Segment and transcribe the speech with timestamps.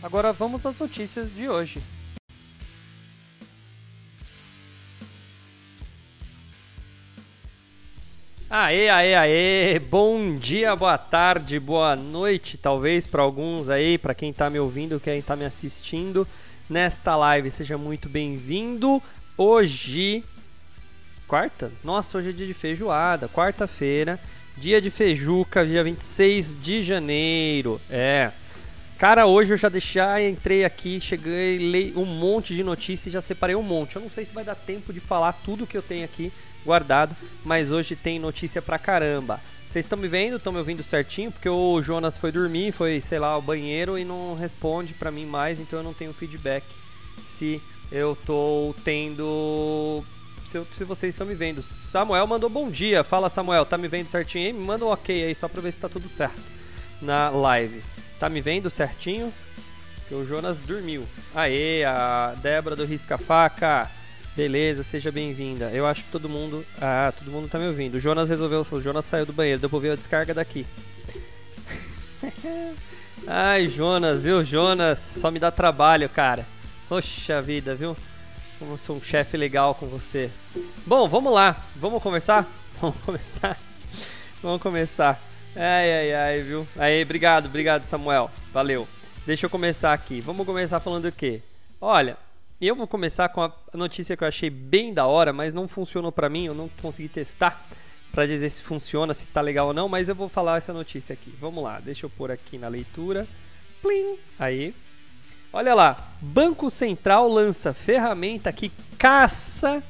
[0.00, 1.82] Agora vamos às notícias de hoje.
[8.48, 9.78] Aê, aê, aê!
[9.80, 15.00] Bom dia, boa tarde, boa noite, talvez para alguns aí, para quem está me ouvindo,
[15.00, 16.26] quem está me assistindo
[16.70, 19.02] nesta live, seja muito bem-vindo.
[19.36, 20.24] Hoje,
[21.26, 21.72] quarta?
[21.82, 24.18] Nossa, hoje é dia de feijoada, quarta-feira,
[24.56, 27.80] dia de feijuca, dia 26 de janeiro.
[27.90, 28.30] É.
[28.98, 33.54] Cara, hoje eu já deixei, entrei aqui, cheguei, li um monte de notícias já separei
[33.54, 33.94] um monte.
[33.94, 36.32] Eu não sei se vai dar tempo de falar tudo que eu tenho aqui
[36.64, 37.14] guardado,
[37.44, 39.40] mas hoje tem notícia pra caramba.
[39.68, 40.36] Vocês estão me vendo?
[40.36, 41.30] Estão me ouvindo certinho?
[41.30, 45.26] Porque o Jonas foi dormir, foi, sei lá, ao banheiro e não responde pra mim
[45.26, 46.64] mais, então eu não tenho feedback
[47.24, 50.02] se eu tô tendo.
[50.44, 51.62] Se, eu, se vocês estão me vendo.
[51.62, 53.04] Samuel mandou bom dia.
[53.04, 54.52] Fala, Samuel, tá me vendo certinho aí?
[54.52, 56.42] Me manda um ok aí, só pra ver se tá tudo certo
[57.00, 57.80] na live.
[58.18, 59.32] Tá me vendo certinho?
[60.08, 61.06] Que o Jonas dormiu.
[61.34, 63.90] Aê, a Débora do Risca Faca.
[64.34, 65.70] Beleza, seja bem-vinda.
[65.70, 66.64] Eu acho que todo mundo.
[66.80, 67.96] Ah, todo mundo tá me ouvindo.
[67.96, 68.66] O Jonas resolveu.
[68.70, 70.66] O Jonas saiu do banheiro, deu pra ver a descarga daqui.
[73.26, 74.42] Ai, Jonas, viu?
[74.44, 76.46] Jonas, só me dá trabalho, cara.
[76.88, 77.96] Poxa vida, viu?
[78.58, 80.30] Como sou um chefe legal com você.
[80.86, 81.56] Bom, vamos lá.
[81.76, 82.46] Vamos conversar?
[82.80, 83.58] Vamos começar.
[84.40, 85.20] Vamos começar.
[85.60, 86.68] Ai, ai, ai, viu?
[86.78, 88.30] Aí, obrigado, obrigado, Samuel.
[88.52, 88.86] Valeu.
[89.26, 90.20] Deixa eu começar aqui.
[90.20, 91.42] Vamos começar falando o quê?
[91.80, 92.16] Olha,
[92.60, 96.12] eu vou começar com a notícia que eu achei bem da hora, mas não funcionou
[96.12, 97.66] para mim, eu não consegui testar
[98.12, 101.12] para dizer se funciona, se tá legal ou não, mas eu vou falar essa notícia
[101.12, 101.34] aqui.
[101.40, 103.26] Vamos lá, deixa eu pôr aqui na leitura.
[103.82, 104.16] Plim!
[104.38, 104.72] Aí.
[105.52, 109.82] Olha lá, Banco Central lança ferramenta que caça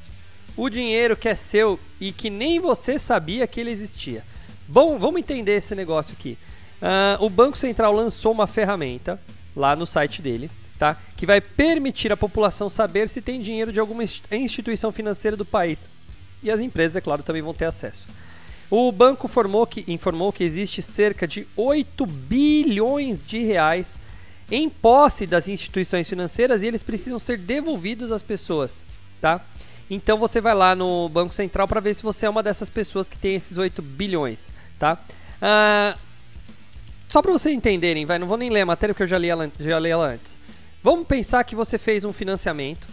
[0.56, 4.24] o dinheiro que é seu e que nem você sabia que ele existia.
[4.68, 6.36] Bom, vamos entender esse negócio aqui.
[6.82, 9.18] Uh, o Banco Central lançou uma ferramenta
[9.56, 10.96] lá no site dele tá?
[11.16, 15.78] que vai permitir à população saber se tem dinheiro de alguma instituição financeira do país.
[16.42, 18.06] E as empresas, é claro, também vão ter acesso.
[18.70, 23.98] O banco informou que, informou que existe cerca de 8 bilhões de reais
[24.50, 28.84] em posse das instituições financeiras e eles precisam ser devolvidos às pessoas,
[29.20, 29.40] tá?
[29.90, 33.08] Então você vai lá no Banco Central para ver se você é uma dessas pessoas
[33.08, 34.98] que tem esses 8 bilhões, tá?
[35.40, 35.96] Ah,
[37.08, 39.28] só para vocês entenderem, vai, não vou nem ler a matéria porque eu já li
[39.28, 40.38] ela, já li ela antes.
[40.82, 42.86] Vamos pensar que você fez um financiamento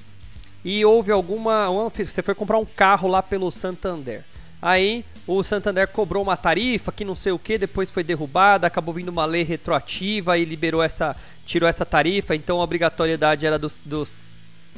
[0.64, 1.68] e houve alguma.
[1.94, 4.24] Você foi comprar um carro lá pelo Santander.
[4.62, 8.94] Aí o Santander cobrou uma tarifa que não sei o que, depois foi derrubada, acabou
[8.94, 11.16] vindo uma lei retroativa e liberou essa.
[11.46, 14.08] tirou essa tarifa, então a obrigatoriedade era do, do,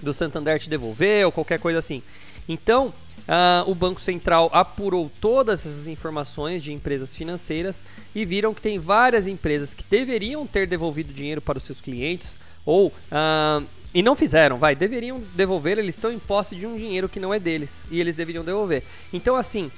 [0.02, 2.02] do Santander te devolver ou qualquer coisa assim.
[2.48, 2.94] Então,
[3.28, 7.84] uh, o Banco Central apurou todas essas informações de empresas financeiras
[8.16, 12.38] e viram que tem várias empresas que deveriam ter devolvido dinheiro para os seus clientes
[12.66, 12.88] ou.
[12.88, 17.20] Uh, e não fizeram, vai, deveriam devolver, eles estão em posse de um dinheiro que
[17.20, 17.84] não é deles.
[17.90, 18.84] E eles deveriam devolver.
[19.12, 19.72] Então, assim,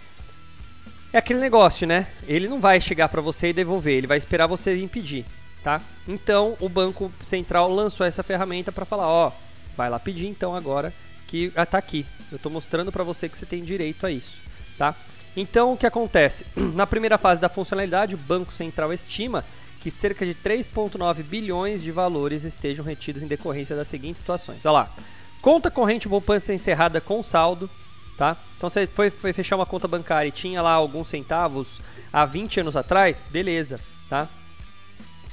[1.13, 2.07] é aquele negócio, né?
[2.27, 5.25] Ele não vai chegar para você e devolver, ele vai esperar você impedir,
[5.63, 5.81] tá?
[6.07, 9.31] Então, o Banco Central lançou essa ferramenta para falar, ó,
[9.79, 10.93] vai lá pedir então agora
[11.25, 12.05] que ah, tá aqui.
[12.29, 14.41] Eu estou mostrando para você que você tem direito a isso,
[14.77, 14.93] tá?
[15.37, 16.45] Então, o que acontece?
[16.75, 19.45] Na primeira fase da funcionalidade, o Banco Central estima
[19.79, 24.65] que cerca de 3,9 bilhões de valores estejam retidos em decorrência das seguintes situações.
[24.65, 24.95] Olha lá.
[25.41, 27.69] Conta corrente poupança encerrada com saldo,
[28.17, 28.35] tá?
[28.57, 31.79] Então você foi, foi, fechar uma conta bancária e tinha lá alguns centavos
[32.11, 33.79] há 20 anos atrás, beleza,
[34.09, 34.27] tá?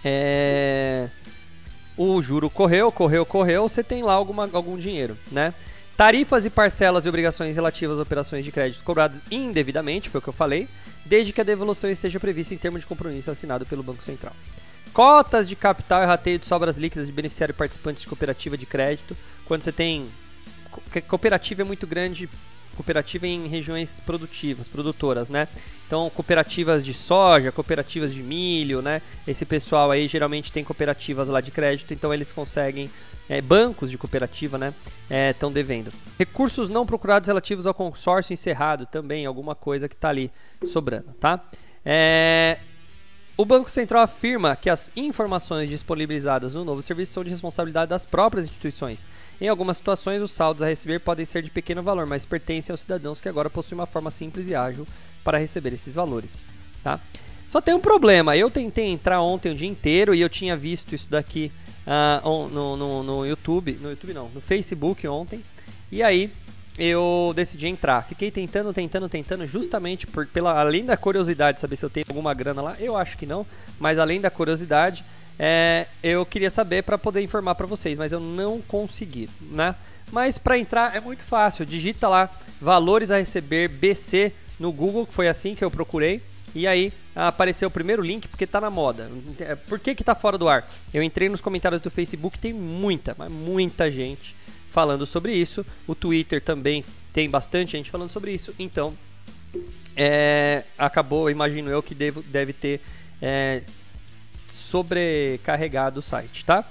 [0.04, 1.08] É...
[1.96, 5.54] O juro correu, correu, correu, você tem lá alguma, algum dinheiro, né?
[5.96, 10.28] Tarifas e parcelas e obrigações relativas a operações de crédito cobradas indevidamente, foi o que
[10.28, 10.68] eu falei,
[11.06, 14.34] desde que a devolução esteja prevista em termo de compromisso assinado pelo Banco Central.
[14.92, 19.16] Cotas de capital e rateio de sobras líquidas de beneficiário participantes de cooperativa de crédito.
[19.44, 20.06] Quando você tem.
[21.06, 22.28] Cooperativa é muito grande,
[22.76, 25.48] cooperativa em regiões produtivas, produtoras, né?
[25.86, 29.02] Então, cooperativas de soja, cooperativas de milho, né?
[29.26, 32.90] Esse pessoal aí geralmente tem cooperativas lá de crédito, então eles conseguem
[33.28, 34.72] é, bancos de cooperativa, né,
[35.30, 35.92] estão é, devendo.
[36.18, 40.30] Recursos não procurados relativos ao consórcio encerrado, também alguma coisa que está ali
[40.64, 41.44] sobrando, tá?
[41.84, 42.58] É,
[43.38, 48.06] O Banco Central afirma que as informações disponibilizadas no novo serviço são de responsabilidade das
[48.06, 49.06] próprias instituições.
[49.38, 52.80] Em algumas situações, os saldos a receber podem ser de pequeno valor, mas pertencem aos
[52.80, 54.86] cidadãos que agora possuem uma forma simples e ágil
[55.22, 56.42] para receber esses valores.
[56.82, 56.98] Tá?
[57.46, 58.34] Só tem um problema.
[58.34, 61.52] Eu tentei entrar ontem o dia inteiro e eu tinha visto isso daqui
[61.86, 63.72] uh, no, no, no YouTube.
[63.82, 65.44] No YouTube não, no Facebook ontem.
[65.92, 66.32] E aí
[66.78, 68.02] eu decidi entrar.
[68.02, 72.06] Fiquei tentando, tentando, tentando, justamente por, pela, além da curiosidade de saber se eu tenho
[72.08, 72.76] alguma grana lá.
[72.78, 73.46] Eu acho que não,
[73.78, 75.04] mas além da curiosidade,
[75.38, 79.74] é, eu queria saber para poder informar para vocês, mas eu não consegui, né?
[80.12, 81.66] Mas para entrar é muito fácil.
[81.66, 82.30] Digita lá
[82.60, 86.22] valores a receber BC no Google, que foi assim que eu procurei.
[86.54, 89.10] E aí apareceu o primeiro link porque tá na moda.
[89.68, 90.66] Por que que tá fora do ar?
[90.92, 94.34] Eu entrei nos comentários do Facebook, tem muita, mas muita gente
[94.70, 95.64] falando sobre isso.
[95.86, 98.54] O Twitter também tem bastante gente falando sobre isso.
[98.58, 98.94] Então,
[99.96, 102.80] é, acabou, imagino eu, que devo, deve ter
[103.20, 103.62] é,
[104.46, 106.64] sobrecarregado o site, tá?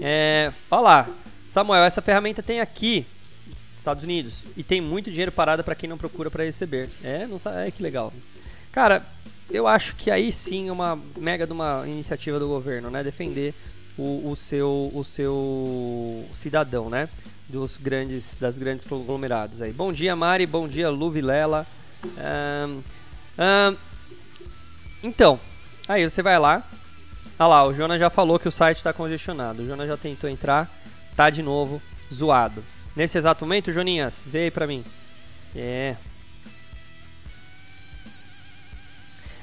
[0.00, 1.08] É, olha lá,
[1.46, 3.06] Samuel, essa ferramenta tem aqui,
[3.76, 6.88] Estados Unidos, e tem muito dinheiro parado para quem não procura para receber.
[7.02, 8.12] É, não sabe, é que legal.
[8.72, 9.06] Cara,
[9.50, 13.04] eu acho que aí sim é uma mega de uma iniciativa do governo, né?
[13.04, 13.54] Defender
[13.96, 17.08] o, o, seu, o seu cidadão, né?
[17.48, 19.72] dos grandes das grandes conglomerados aí.
[19.72, 20.46] Bom dia, Mari.
[20.46, 21.66] Bom dia, Lu Vilela.
[22.04, 22.82] Um,
[23.38, 23.76] um,
[25.02, 25.38] então,
[25.86, 26.62] aí você vai lá.
[27.38, 29.62] Ah lá, o Jonas já falou que o site está congestionado.
[29.62, 30.70] O Jonas já tentou entrar,
[31.16, 31.82] tá de novo
[32.12, 32.64] zoado.
[32.94, 34.84] Nesse exato momento, Joninhas, vê aí pra mim.
[35.54, 35.96] É.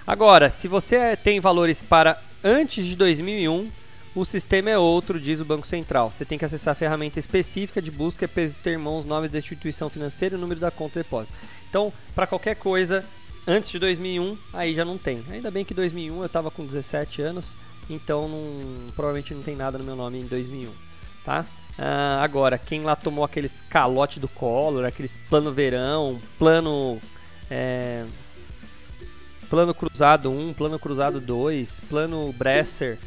[0.08, 3.72] Agora, se você tem valores para antes de 2001,
[4.14, 6.12] o sistema é outro, diz o Banco Central.
[6.12, 9.90] Você tem que acessar a ferramenta específica de busca e ter mãos nome da instituição
[9.90, 11.34] financeira e o número da conta de depósito.
[11.70, 13.06] Então, para qualquer coisa,
[13.48, 15.24] antes de 2001, aí já não tem.
[15.32, 17.46] Ainda bem que 2001 eu estava com 17 anos,
[17.90, 20.70] então não, provavelmente não tem nada no meu nome em 2001,
[21.24, 21.46] tá?
[21.80, 27.02] Ah, agora, quem lá tomou aqueles calote do Collor, aqueles plano verão, plano...
[27.50, 28.06] É,
[29.50, 32.98] plano cruzado 1, plano cruzado 2, plano Bresser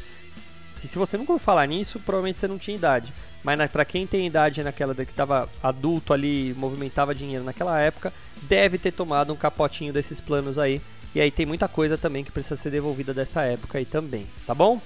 [0.85, 3.11] que se você nunca ouviu falar nisso, provavelmente você não tinha idade.
[3.43, 8.77] Mas para quem tem idade naquela que estava adulto ali, movimentava dinheiro naquela época, deve
[8.77, 10.79] ter tomado um capotinho desses planos aí.
[11.15, 14.53] E aí tem muita coisa também que precisa ser devolvida dessa época aí também, tá
[14.53, 14.79] bom?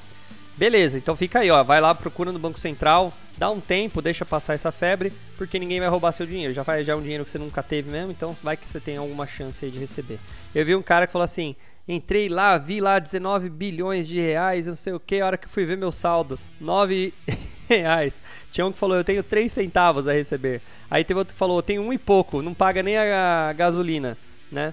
[0.55, 4.25] Beleza, então fica aí, ó, vai lá, procura no Banco Central, dá um tempo, deixa
[4.25, 6.53] passar essa febre, porque ninguém vai roubar seu dinheiro.
[6.53, 8.79] Já vai já é um dinheiro que você nunca teve mesmo, então vai que você
[8.79, 10.19] tem alguma chance aí de receber.
[10.53, 11.55] Eu vi um cara que falou assim:
[11.91, 15.19] Entrei lá, vi lá 19 bilhões de reais, não sei o que.
[15.19, 17.11] A hora que fui ver meu saldo, 9
[17.67, 18.21] reais.
[18.51, 20.61] Tinha um que falou, eu tenho 3 centavos a receber.
[20.87, 24.15] Aí teve outro que falou, eu tenho um e pouco, não paga nem a gasolina,
[24.51, 24.71] né?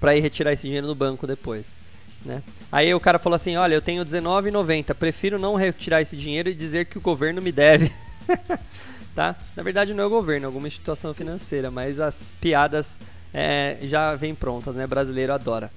[0.00, 1.76] Pra ir retirar esse dinheiro no banco depois.
[2.24, 2.42] Né?
[2.72, 6.54] Aí o cara falou assim: Olha, eu tenho R$19,90, prefiro não retirar esse dinheiro e
[6.54, 7.92] dizer que o governo me deve.
[9.14, 9.36] tá?
[9.54, 12.98] Na verdade, não é o governo, é alguma instituição financeira, mas as piadas
[13.32, 14.84] é, já vêm prontas, né?
[14.84, 15.70] Brasileiro adora.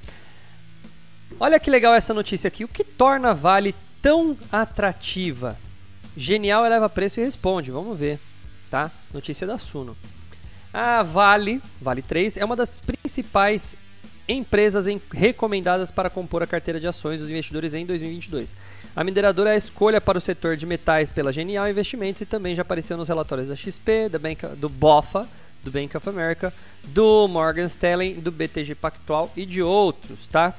[1.40, 2.64] Olha que legal essa notícia aqui.
[2.64, 5.58] O que torna a Vale tão atrativa?
[6.16, 7.72] Genial eleva preço e responde.
[7.72, 8.20] Vamos ver,
[8.70, 8.92] tá?
[9.14, 9.96] Notícia da Suno.
[10.74, 13.76] A Vale, Vale 3, é uma das principais
[14.28, 18.56] empresas em, recomendadas para compor a carteira de ações dos investidores em 2022.
[18.96, 22.56] A mineradora é a escolha para o setor de metais pela Genial Investimentos e também
[22.56, 25.28] já apareceu nos relatórios da XP, da Bank, do BOFA,
[25.64, 26.54] do Bank of America,
[26.84, 30.54] do Morgan Stanley, do BTG Pactual e de outros, tá?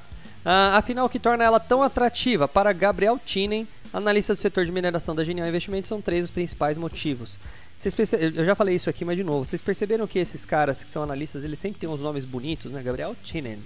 [0.45, 2.49] Uh, afinal, o que torna ela tão atrativa?
[2.49, 6.77] Para Gabriel Tinen, analista do setor de mineração da Genial Investimentos, são três os principais
[6.77, 7.39] motivos.
[7.97, 8.17] Perce...
[8.17, 9.45] Eu já falei isso aqui, mas de novo.
[9.45, 12.83] Vocês perceberam que esses caras que são analistas, eles sempre têm uns nomes bonitos, né?
[12.83, 13.61] Gabriel Tinen.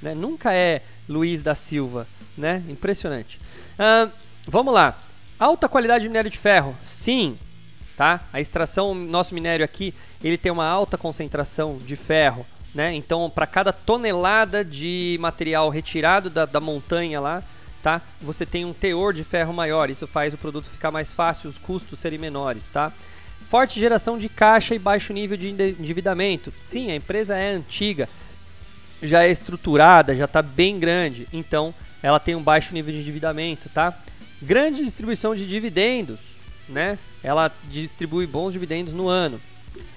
[0.00, 0.14] Né?
[0.14, 2.62] Nunca é Luiz da Silva, né?
[2.68, 3.40] Impressionante.
[3.74, 4.10] Uh,
[4.46, 4.98] vamos lá.
[5.38, 6.76] Alta qualidade de minério de ferro?
[6.82, 7.38] Sim.
[7.96, 8.20] Tá?
[8.32, 12.94] A extração, nosso minério aqui, ele tem uma alta concentração de ferro né?
[12.94, 17.42] Então, para cada tonelada de material retirado da, da montanha lá,
[17.82, 18.02] tá?
[18.20, 19.90] Você tem um teor de ferro maior.
[19.90, 22.92] Isso faz o produto ficar mais fácil, os custos serem menores, tá?
[23.48, 26.52] Forte geração de caixa e baixo nível de endividamento.
[26.60, 28.08] Sim, a empresa é antiga,
[29.02, 33.68] já é estruturada, já está bem grande, então ela tem um baixo nível de endividamento,
[33.70, 33.98] tá?
[34.42, 36.36] Grande distribuição de dividendos,
[36.68, 36.98] né?
[37.22, 39.40] Ela distribui bons dividendos no ano.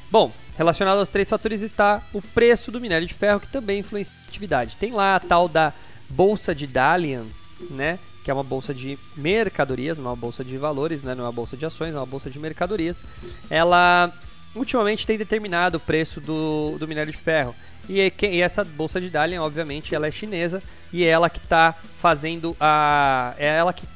[0.09, 4.13] Bom, relacionado aos três fatores está o preço do minério de ferro, que também influencia
[4.13, 4.77] a atividade.
[4.77, 5.73] Tem lá a tal da
[6.07, 7.25] Bolsa de Dalian,
[7.71, 7.97] né?
[8.23, 11.15] Que é uma bolsa de mercadorias, não é uma bolsa de valores, né?
[11.15, 13.03] não é uma bolsa de ações, é uma bolsa de mercadorias.
[13.49, 14.13] Ela
[14.55, 17.55] ultimamente tem determinado o preço do, do minério de ferro.
[17.89, 20.61] E, e essa bolsa de Dalian, obviamente, ela é chinesa
[20.93, 23.33] e é ela que está fazendo a.
[23.39, 23.87] É ela que.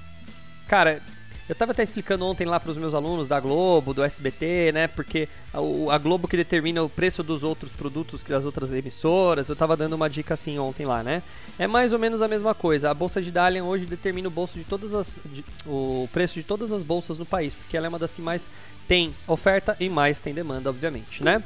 [0.67, 0.99] Cara,
[1.47, 4.87] eu estava até explicando ontem lá para os meus alunos da Globo, do SBT, né?
[4.87, 5.59] Porque a,
[5.93, 9.47] a, Globo que determina o preço dos outros produtos que das outras emissoras.
[9.47, 11.21] Eu estava dando uma dica assim ontem lá, né?
[11.59, 12.89] É mais ou menos a mesma coisa.
[12.89, 16.43] A bolsa de Dalian hoje determina o bolso de todas as, de, o preço de
[16.43, 18.49] todas as bolsas no país, porque ela é uma das que mais
[18.87, 21.43] tem oferta e mais tem demanda, obviamente, né?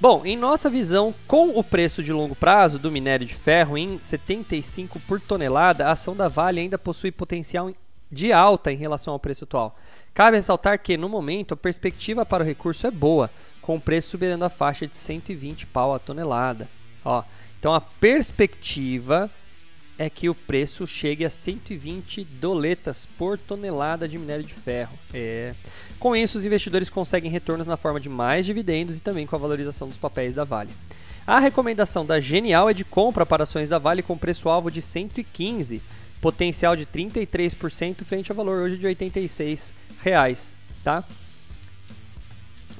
[0.00, 3.98] Bom, em nossa visão, com o preço de longo prazo do minério de ferro em
[4.02, 7.70] 75 por tonelada, a ação da Vale ainda possui potencial
[8.10, 9.76] de alta em relação ao preço atual.
[10.14, 14.10] Cabe ressaltar que, no momento, a perspectiva para o recurso é boa, com o preço
[14.10, 16.68] superando a faixa de 120 pau a tonelada.
[17.04, 17.22] Ó,
[17.58, 19.30] então a perspectiva
[19.98, 24.96] é que o preço chegue a 120 doletas por tonelada de minério de ferro.
[25.12, 25.54] É.
[25.98, 29.38] Com isso, os investidores conseguem retornos na forma de mais dividendos e também com a
[29.38, 30.70] valorização dos papéis da Vale.
[31.26, 35.82] A recomendação da Genial é de compra para ações da Vale com preço-alvo de 115
[36.26, 41.04] potencial de 33% frente ao valor hoje de 86 reais, tá?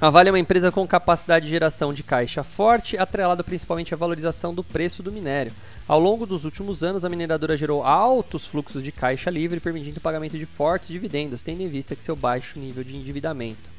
[0.01, 3.97] A Vale é uma empresa com capacidade de geração de caixa forte, atrelada principalmente à
[3.97, 5.53] valorização do preço do minério.
[5.87, 10.03] Ao longo dos últimos anos, a mineradora gerou altos fluxos de caixa livre, permitindo o
[10.03, 13.71] pagamento de fortes dividendos, tendo em vista que seu baixo nível de endividamento.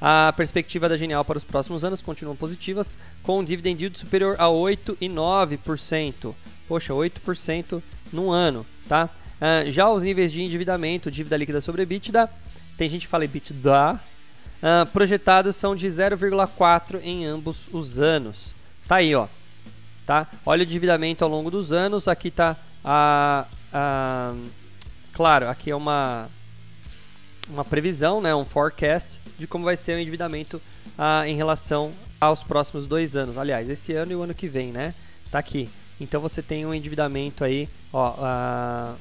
[0.00, 4.34] A perspectiva da Genial para os próximos anos continuam positivas, com um dividend yield superior
[4.36, 6.34] a 8,9%.
[6.66, 7.80] Poxa, 8%
[8.12, 9.08] no ano tá?
[9.40, 12.30] Uh, já os níveis de endividamento, dívida líquida sobre EBITDA,
[12.76, 18.54] tem gente que fala EBITDA, uh, projetados são de 0,4 em ambos os anos.
[18.86, 19.26] Tá aí, ó.
[20.06, 20.28] Tá?
[20.44, 24.34] Olha o endividamento ao longo dos anos, aqui tá a, a
[25.12, 26.28] claro, aqui é uma
[27.48, 30.60] uma previsão, né, um forecast de como vai ser o endividamento
[30.98, 33.36] uh, em relação aos próximos dois anos.
[33.36, 34.94] Aliás, esse ano e o ano que vem, né?
[35.30, 35.68] Tá aqui.
[36.02, 38.96] Então você tem um endividamento aí Ó, uh,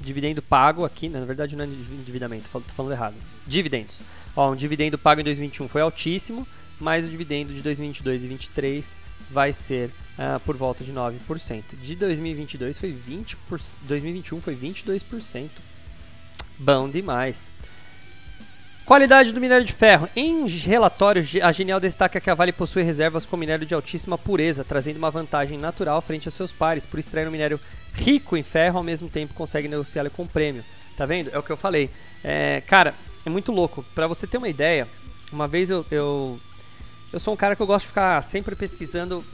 [0.00, 1.20] dividendo pago aqui, né?
[1.20, 3.14] na verdade não é endividamento, tô falando errado.
[3.46, 3.96] Dividendos.
[4.34, 6.46] Ó, um dividendo pago em 2021 foi altíssimo,
[6.80, 9.00] mas o dividendo de 2022 e 2023
[9.30, 11.62] vai ser uh, por volta de 9%.
[11.80, 13.36] De 2022 foi 20%,
[13.82, 15.48] 2021 foi 22%.
[16.58, 17.52] Bom demais.
[18.86, 20.08] Qualidade do minério de ferro.
[20.14, 24.62] Em relatórios, a Genial destaca que a Vale possui reservas com minério de altíssima pureza,
[24.62, 27.58] trazendo uma vantagem natural frente aos seus pares, por extrair um minério
[27.92, 30.64] rico em ferro, ao mesmo tempo consegue negociá-lo com prêmio.
[30.96, 31.30] Tá vendo?
[31.32, 31.90] É o que eu falei.
[32.22, 32.94] É, cara,
[33.26, 33.84] é muito louco.
[33.92, 34.86] Para você ter uma ideia,
[35.32, 36.38] uma vez eu, eu,
[37.12, 39.24] eu sou um cara que eu gosto de ficar sempre pesquisando,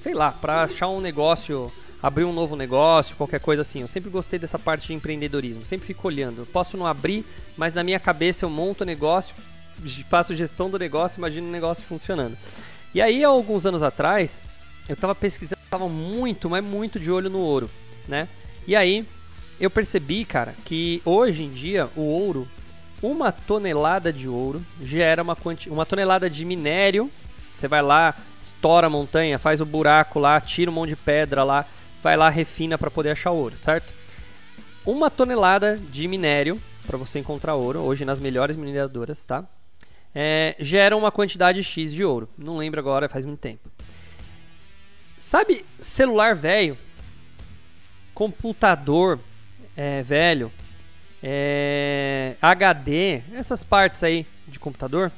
[0.00, 1.70] sei lá, para achar um negócio
[2.04, 3.80] abrir um novo negócio, qualquer coisa assim.
[3.80, 6.42] Eu sempre gostei dessa parte de empreendedorismo, sempre fico olhando.
[6.42, 7.24] Eu posso não abrir,
[7.56, 9.34] mas na minha cabeça eu monto o negócio,
[10.10, 12.36] faço gestão do negócio, imagino o negócio funcionando.
[12.94, 14.44] E aí, há alguns anos atrás,
[14.86, 17.70] eu estava pesquisando, estava muito, mas muito de olho no ouro,
[18.06, 18.28] né?
[18.66, 19.06] E aí,
[19.58, 22.46] eu percebi, cara, que hoje em dia o ouro,
[23.02, 27.10] uma tonelada de ouro gera uma, quanti uma tonelada de minério.
[27.58, 31.42] Você vai lá, estoura a montanha, faz o buraco lá, tira um monte de pedra
[31.44, 31.66] lá,
[32.04, 33.90] vai lá, refina para poder achar ouro, certo?
[34.84, 39.42] Uma tonelada de minério para você encontrar ouro, hoje nas melhores mineradoras, tá?
[40.14, 42.28] É, gera uma quantidade X de ouro.
[42.36, 43.70] Não lembro agora, faz muito tempo.
[45.16, 46.76] Sabe celular velho,
[48.12, 49.18] computador
[49.74, 50.52] é, velho,
[51.22, 55.10] é, HD, essas partes aí de computador,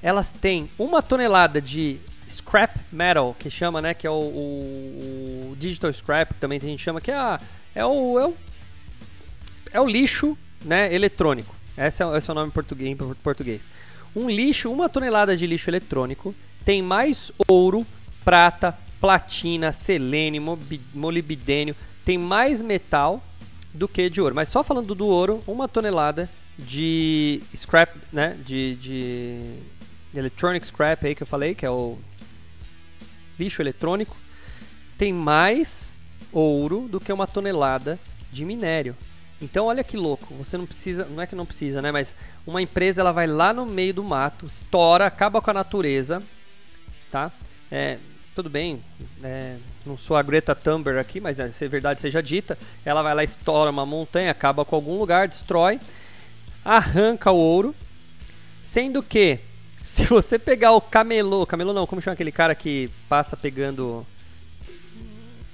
[0.00, 1.98] elas têm uma tonelada de
[2.28, 3.94] scrap metal, que chama, né?
[3.94, 7.40] Que é o, o, o digital scrap, que também a gente chama, que é, a,
[7.74, 8.34] é, o, é, o,
[9.72, 11.54] é o lixo né, eletrônico.
[11.76, 13.68] Esse é, esse é o nome em português, em português.
[14.14, 17.86] Um lixo, uma tonelada de lixo eletrônico tem mais ouro,
[18.24, 20.58] prata, platina, selênio,
[20.94, 23.22] molibdênio, tem mais metal
[23.74, 24.34] do que de ouro.
[24.34, 26.28] Mas só falando do ouro, uma tonelada
[26.58, 29.58] de scrap, né, de, de
[30.14, 31.98] electronic scrap aí que eu falei, que é o
[33.38, 34.16] lixo eletrônico,
[34.98, 35.98] tem mais
[36.32, 37.98] ouro do que uma tonelada
[38.32, 38.96] de minério.
[39.40, 42.16] Então olha que louco, você não precisa, não é que não precisa, né, mas
[42.46, 46.22] uma empresa ela vai lá no meio do mato, estoura, acaba com a natureza,
[47.10, 47.30] tá?
[47.70, 47.98] É,
[48.34, 48.82] tudo bem,
[49.22, 53.14] é, não sou a Greta Thunberg aqui, mas é, se verdade seja dita, ela vai
[53.14, 55.78] lá, estoura uma montanha, acaba com algum lugar, destrói,
[56.64, 57.74] arranca o ouro,
[58.62, 59.40] sendo que
[59.86, 64.04] se você pegar o camelô, camelô não, como chama aquele cara que passa pegando.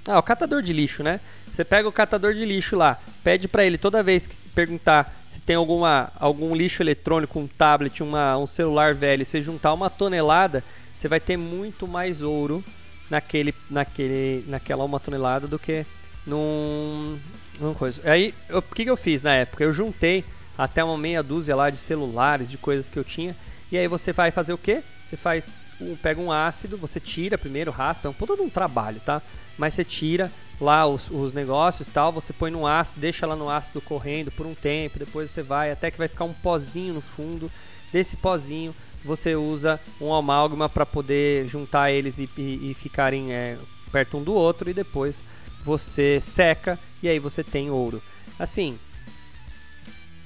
[0.08, 1.20] Ah, o catador de lixo, né?
[1.52, 5.22] Você pega o catador de lixo lá, pede para ele toda vez que se perguntar
[5.28, 9.90] se tem alguma, algum lixo eletrônico, um tablet, uma, um celular velho, você juntar uma
[9.90, 12.64] tonelada, você vai ter muito mais ouro
[13.10, 15.84] naquele, naquele, naquela uma tonelada do que
[16.26, 17.18] num,
[17.60, 18.00] num coisa.
[18.10, 19.62] Aí, o que, que eu fiz na época?
[19.62, 20.24] Eu juntei
[20.56, 23.36] até uma meia dúzia lá de celulares, de coisas que eu tinha.
[23.72, 24.82] E aí você vai fazer o quê?
[25.02, 25.50] Você faz
[25.80, 29.22] um, pega um ácido, você tira primeiro, raspa, é um puta de um trabalho, tá?
[29.56, 33.48] Mas você tira lá os, os negócios tal, você põe no ácido, deixa lá no
[33.48, 37.00] ácido correndo por um tempo, depois você vai, até que vai ficar um pozinho no
[37.00, 37.50] fundo.
[37.90, 43.56] Desse pozinho você usa um amálgama para poder juntar eles e, e, e ficarem é,
[43.90, 45.24] perto um do outro e depois
[45.64, 48.02] você seca e aí você tem ouro.
[48.38, 48.78] Assim,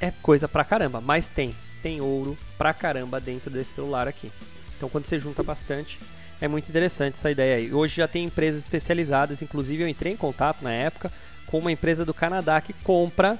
[0.00, 1.54] é coisa pra caramba, mas tem.
[1.86, 4.32] Tem ouro pra caramba dentro desse celular aqui.
[4.76, 6.00] Então quando você junta bastante,
[6.40, 7.72] é muito interessante essa ideia aí.
[7.72, 11.12] Hoje já tem empresas especializadas, inclusive eu entrei em contato na época
[11.46, 13.38] com uma empresa do Canadá que compra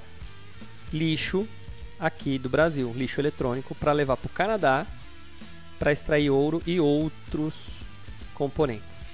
[0.92, 1.44] lixo
[1.98, 4.86] aqui do Brasil, lixo eletrônico, para levar para o Canadá
[5.76, 7.56] para extrair ouro e outros
[8.32, 9.08] componentes.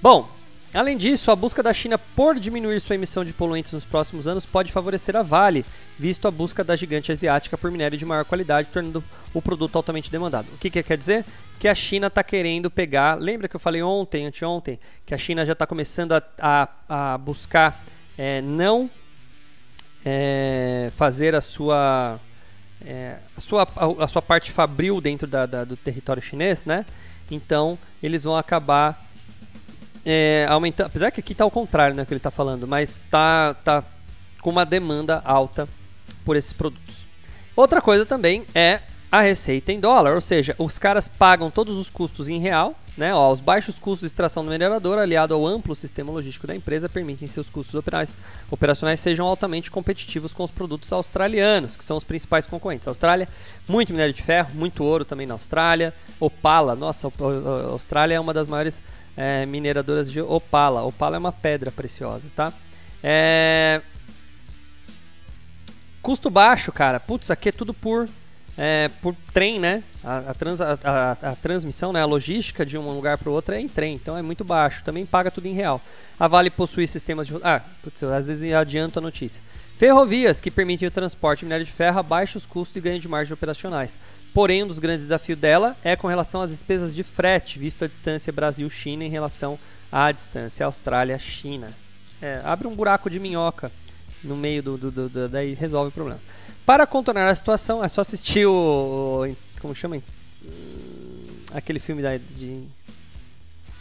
[0.00, 0.30] Bom,
[0.74, 4.46] Além disso, a busca da China por diminuir sua emissão de poluentes nos próximos anos
[4.46, 5.66] pode favorecer a Vale,
[5.98, 10.10] visto a busca da gigante asiática por minério de maior qualidade, tornando o produto altamente
[10.10, 10.46] demandado.
[10.54, 11.26] O que, que quer dizer?
[11.58, 13.16] Que a China está querendo pegar.
[13.16, 16.68] Lembra que eu falei ontem, anteontem, que a China já está começando a, a,
[17.14, 17.84] a buscar
[18.16, 18.90] é, não
[20.02, 22.18] é, fazer a sua,
[22.82, 26.86] é, a sua, a, a, sua parte fabril dentro da, da, do território chinês, né?
[27.30, 29.11] Então, eles vão acabar
[30.04, 30.86] é, aumentando.
[30.86, 33.84] Apesar que aqui está ao contrário, né, que ele está falando, mas tá, tá
[34.40, 35.68] com uma demanda alta
[36.24, 37.06] por esses produtos.
[37.54, 38.80] Outra coisa também é
[39.10, 43.14] a receita em dólar, ou seja, os caras pagam todos os custos em real, né?
[43.14, 46.88] Ó, os baixos custos de extração do minerador, aliado ao amplo sistema logístico da empresa,
[46.88, 48.16] permitem que seus custos operacionais,
[48.50, 52.88] operacionais sejam altamente competitivos com os produtos australianos, que são os principais concorrentes.
[52.88, 53.28] A Austrália,
[53.68, 55.92] muito minério de ferro, muito ouro também na Austrália.
[56.18, 58.80] Opala, nossa, a Austrália é uma das maiores
[59.16, 60.82] é, mineradoras de opala.
[60.82, 62.52] Opala é uma pedra preciosa, tá?
[63.02, 63.80] É...
[66.00, 66.98] Custo baixo, cara.
[66.98, 68.08] Putz, aqui é tudo por,
[68.56, 69.82] é, por trem, né?
[70.04, 72.02] A, a, trans, a, a, transmissão, né?
[72.02, 74.82] a logística de um lugar para o outro é em trem, então é muito baixo.
[74.84, 75.80] Também paga tudo em real.
[76.18, 77.34] A Vale possui sistemas de.
[77.42, 79.42] Ah, putz, às vezes adianto a notícia.
[79.76, 83.08] Ferrovias, que permitem o transporte de minério de ferro a baixos custos e ganho de
[83.08, 83.98] margens operacionais.
[84.34, 87.88] Porém, um dos grandes desafios dela é com relação às despesas de frete, visto a
[87.88, 89.58] distância Brasil-China em relação
[89.90, 91.72] à distância Austrália-China.
[92.20, 93.72] É, abre um buraco de minhoca
[94.22, 96.20] no meio do, do, do, do, daí resolve o problema.
[96.64, 100.00] Para contornar a situação, é só assistir o, como chama?
[101.54, 102.64] Aquele filme da, de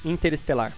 [0.03, 0.73] Interestelar.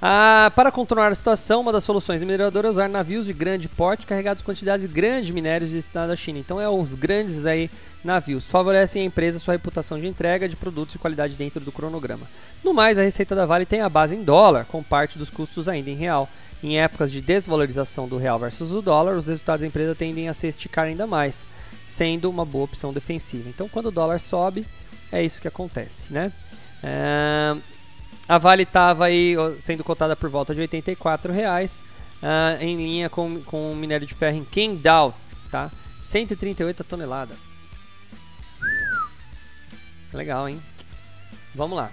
[0.00, 3.66] Ah, para contornar a situação, uma das soluções de mineradora é usar navios de grande
[3.66, 6.38] porte carregados quantidades grandes de minérios destinados à China.
[6.38, 7.70] Então é os grandes aí
[8.04, 8.46] navios.
[8.46, 12.26] Favorecem a empresa sua reputação de entrega de produtos de qualidade dentro do cronograma.
[12.62, 15.66] No mais, a receita da Vale tem a base em dólar, com parte dos custos
[15.66, 16.28] ainda em real.
[16.62, 20.34] Em épocas de desvalorização do real versus o dólar, os resultados da empresa tendem a
[20.34, 21.46] se esticar ainda mais,
[21.84, 23.48] sendo uma boa opção defensiva.
[23.48, 24.66] Então, quando o dólar sobe,
[25.12, 26.32] é isso que acontece, né?
[26.82, 27.56] É...
[28.28, 31.84] A Vale estava aí sendo cotada por volta de 84 reais,
[32.20, 35.14] uh, em linha com, com o minério de ferro em Qingdao,
[35.50, 35.70] tá?
[36.00, 37.34] 138 a tonelada.
[40.12, 40.60] Legal, hein?
[41.54, 41.90] Vamos lá.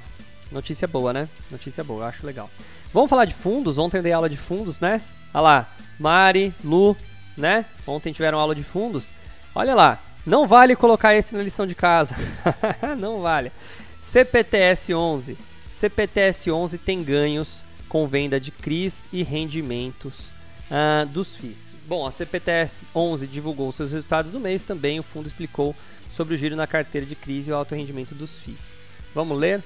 [0.53, 1.27] Notícia boa, né?
[1.51, 2.49] Notícia boa, acho legal.
[2.93, 3.77] Vamos falar de fundos?
[3.77, 5.01] Ontem dei aula de fundos, né?
[5.33, 6.95] Olha lá, Mari, Lu,
[7.37, 7.65] né?
[7.87, 9.13] Ontem tiveram aula de fundos.
[9.55, 12.15] Olha lá, não vale colocar esse na lição de casa.
[12.97, 13.51] não vale.
[13.99, 15.37] CPTS 11
[15.73, 20.31] CPTS11 tem ganhos com venda de CRIs e rendimentos
[20.69, 21.73] uh, dos FIIs.
[21.85, 25.75] Bom, a CPTS11 divulgou seus resultados do mês, também o fundo explicou
[26.09, 28.81] sobre o giro na carteira de CRIs e o alto rendimento dos FIIs.
[29.13, 29.61] Vamos ler?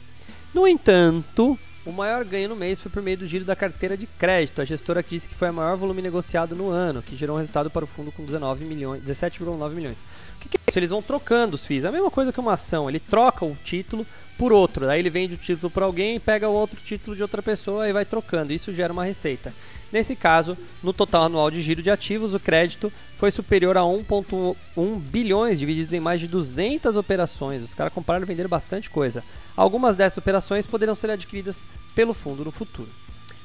[0.56, 4.06] No entanto, o maior ganho no mês foi por meio do giro da carteira de
[4.06, 4.62] crédito.
[4.62, 7.70] A gestora disse que foi o maior volume negociado no ano, que gerou um resultado
[7.70, 10.00] para o fundo com 19 milhões, 17,9 milhões.
[10.00, 10.80] O que, que, é isso?
[10.80, 11.86] Eles vão trocando os FIIs.
[11.86, 12.90] É a mesma coisa que uma ação.
[12.90, 14.06] Ele troca o título
[14.38, 14.86] por outro.
[14.86, 17.94] Daí ele vende o título para alguém, pega o outro título de outra pessoa e
[17.94, 18.54] vai trocando.
[18.54, 19.54] Isso gera uma receita.
[19.92, 22.92] Nesse caso, no total anual de giro de ativos, o crédito
[23.22, 27.62] foi superior a 1,1 bilhões, divididos em mais de 200 operações.
[27.62, 29.24] Os caras compraram e venderam bastante coisa.
[29.56, 32.90] Algumas dessas operações poderão ser adquiridas pelo fundo no futuro.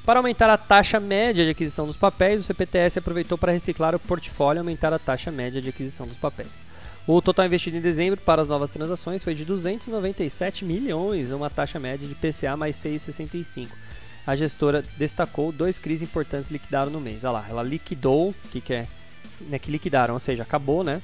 [0.03, 3.99] Para aumentar a taxa média de aquisição dos papéis, o CPTS aproveitou para reciclar o
[3.99, 6.59] portfólio e aumentar a taxa média de aquisição dos papéis.
[7.05, 11.79] O total investido em dezembro para as novas transações foi de 297 milhões, uma taxa
[11.79, 13.67] média de PCA mais 6,65
[14.25, 17.23] a gestora destacou dois CRIs importantes liquidaram no mês.
[17.23, 18.87] Olha lá, ela liquidou, o que, que é?
[19.41, 21.01] Né, que liquidaram, ou seja, acabou, né?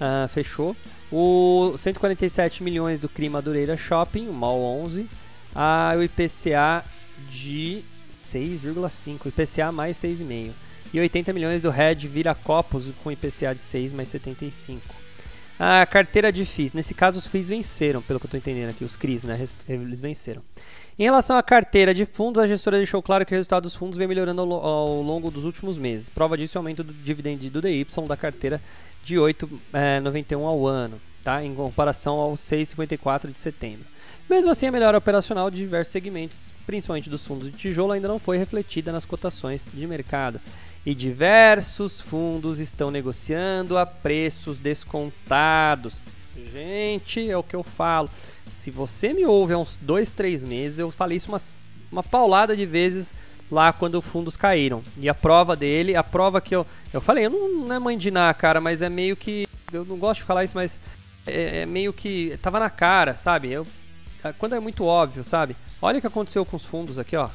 [0.00, 0.76] Uh, fechou.
[1.10, 5.08] O 147 milhões do CRI Madureira Shopping, o MOL 11.
[5.54, 6.84] Ah, o IPCA
[7.30, 7.82] de
[8.24, 10.52] 6,5, IPCA mais 6,5.
[10.92, 14.82] E 80 milhões do Red Viracopos com IPCA de 6 mais 75.
[15.58, 18.84] A carteira de FIIs, nesse caso os FIIs venceram, pelo que eu estou entendendo aqui,
[18.84, 19.48] os CRIs, né?
[19.68, 20.42] Eles venceram.
[20.98, 23.96] Em relação à carteira de fundos, a gestora deixou claro que o resultado dos fundos
[23.96, 26.08] vem melhorando ao, ao longo dos últimos meses.
[26.08, 28.60] Prova disso é o aumento do dividendo do DY da carteira
[29.04, 31.44] de 8,91 é, ao ano, tá?
[31.44, 33.86] em comparação aos 6,54 de setembro.
[34.28, 38.18] Mesmo assim, a melhora operacional de diversos segmentos, principalmente dos fundos de tijolo, ainda não
[38.18, 40.40] foi refletida nas cotações de mercado.
[40.84, 46.02] E diversos fundos estão negociando a preços descontados.
[46.52, 48.08] Gente, é o que eu falo.
[48.54, 51.56] Se você me ouve há uns dois, três meses, eu falei isso umas,
[51.90, 53.14] uma paulada de vezes
[53.50, 54.82] lá quando os fundos caíram.
[54.96, 56.66] E a prova dele, a prova que eu.
[56.92, 59.46] Eu falei, eu não, não é mãe de nada, cara, mas é meio que.
[59.72, 60.78] Eu não gosto de falar isso, mas
[61.26, 62.38] é, é meio que.
[62.42, 63.50] Tava na cara, sabe?
[63.50, 63.66] Eu,
[64.38, 65.56] quando é muito óbvio, sabe?
[65.80, 67.28] Olha o que aconteceu com os fundos aqui, ó.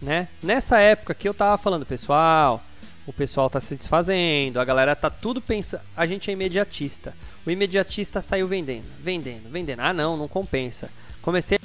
[0.00, 0.28] Né?
[0.42, 2.62] Nessa época que eu tava falando, pessoal,
[3.06, 5.82] o pessoal tá se desfazendo, a galera tá tudo pensando.
[5.96, 7.14] A gente é imediatista.
[7.44, 9.80] O imediatista saiu vendendo, vendendo, vendendo.
[9.80, 10.90] Ah, não, não compensa.
[11.20, 11.58] Comecei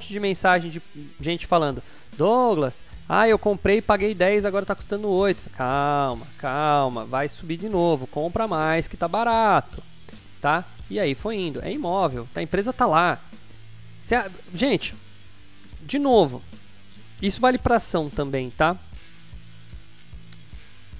[0.00, 0.82] de mensagem de
[1.20, 1.82] gente falando:
[2.16, 5.50] Douglas, ah, eu comprei, paguei 10, agora tá custando 8.
[5.50, 9.82] Calma, calma, vai subir de novo, compra mais que tá barato,
[10.40, 10.64] tá?
[10.90, 11.62] E aí foi indo.
[11.62, 12.40] É imóvel, tá?
[12.40, 13.20] a empresa tá lá.
[14.54, 14.94] Gente,
[15.82, 16.42] de novo,
[17.22, 18.76] isso vale para ação também, tá?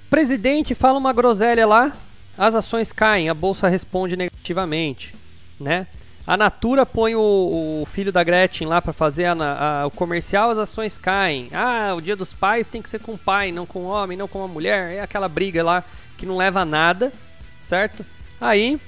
[0.09, 1.95] Presidente fala uma groselha lá,
[2.37, 5.15] as ações caem, a bolsa responde negativamente,
[5.59, 5.87] né?
[6.27, 9.33] A Natura põe o, o filho da Gretchen lá para fazer a,
[9.81, 11.49] a, o comercial, as ações caem.
[11.53, 14.17] Ah, o dia dos pais tem que ser com o pai, não com o homem,
[14.17, 14.95] não com a mulher.
[14.95, 15.83] É aquela briga lá
[16.17, 17.13] que não leva a nada,
[17.59, 18.03] certo?
[18.41, 18.79] Aí,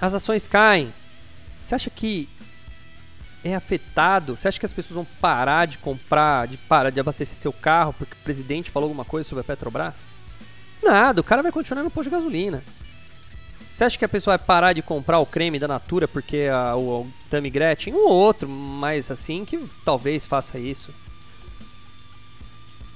[0.00, 0.94] as ações caem.
[1.62, 2.26] Você acha que
[3.44, 4.36] é afetado?
[4.36, 7.92] Você acha que as pessoas vão parar de comprar, de parar de abastecer seu carro
[7.92, 10.08] porque o presidente falou alguma coisa sobre a Petrobras?
[10.82, 12.62] Nada, o cara vai continuar no posto de gasolina.
[13.70, 16.76] Você acha que a pessoa vai parar de comprar o creme da Natura porque a,
[16.76, 20.92] o, o Tammy Gretchen, um ou outro, mas assim, que talvez faça isso?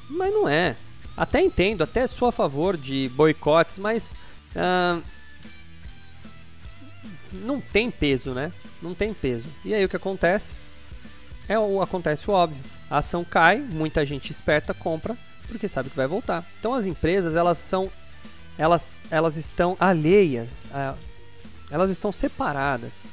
[0.08, 0.76] Mas não é.
[1.16, 4.14] Até entendo, até sou a favor de boicotes, mas.
[4.54, 5.02] Uh,
[7.40, 8.52] não tem peso, né?
[8.82, 9.48] não tem peso.
[9.64, 10.54] E aí o que acontece?
[11.48, 12.62] É o acontece o óbvio.
[12.90, 15.16] A ação cai, muita gente esperta compra
[15.48, 16.44] porque sabe que vai voltar.
[16.58, 17.90] Então as empresas elas são
[18.58, 20.68] elas elas estão alheias,
[21.70, 23.04] elas estão separadas,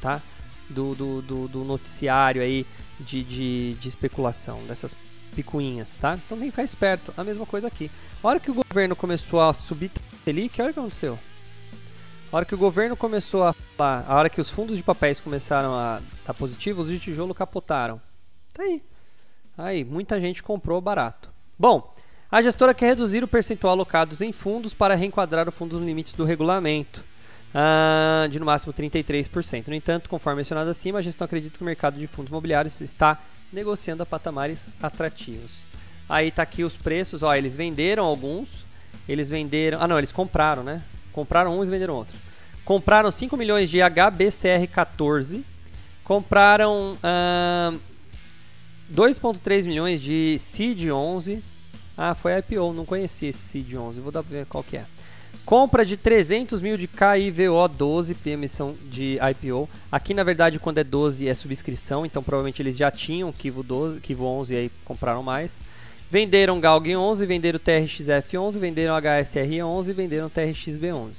[0.00, 0.20] tá?
[0.68, 2.66] Do, do, do, do noticiário aí
[2.98, 4.96] de, de, de, especulação, dessas
[5.34, 6.18] picuinhas, tá?
[6.24, 7.90] Então quem faz esperto, a mesma coisa aqui.
[8.22, 9.90] A hora que o governo começou a subir
[10.24, 11.18] Selic, olha o que aconteceu.
[12.34, 15.20] A hora que o governo começou a falar, a hora que os fundos de papéis
[15.20, 18.02] começaram a estar tá positivos, os de tijolo capotaram.
[18.52, 18.82] Tá aí.
[19.56, 21.30] Aí, muita gente comprou barato.
[21.56, 21.94] Bom,
[22.28, 26.12] a gestora quer reduzir o percentual alocados em fundos para reenquadrar o fundo nos limites
[26.12, 27.04] do regulamento.
[27.54, 29.68] Uh, de no máximo 33%.
[29.68, 33.22] No entanto, conforme mencionado acima, a gestão acredita que o mercado de fundos imobiliários está
[33.52, 35.64] negociando a patamares atrativos.
[36.08, 38.66] Aí tá aqui os preços, ó, eles venderam alguns,
[39.08, 40.82] eles venderam, ah não, eles compraram, né?
[41.14, 42.18] Compraram uns e venderam outros.
[42.64, 45.42] Compraram 5 milhões de HBCR14,
[46.02, 47.80] compraram uh,
[48.92, 51.42] 2.3 milhões de Seed 11.
[51.96, 54.84] Ah, foi IPO, não conhecia esse Seed 11, vou dar pra ver qual que é.
[55.44, 59.68] Compra de 300 mil de KIVO 12, emissão de IPO.
[59.92, 64.00] Aqui, na verdade, quando é 12 é subscrição, então provavelmente eles já tinham Kivo, 12,
[64.00, 65.60] Kivo 11 e aí compraram mais.
[66.14, 71.12] Venderam Galg 11, venderam TRXF 11, venderam HSR 11 venderam TRXB 11.